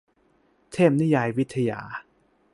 [0.71, 1.81] เทพนิยายวิทยา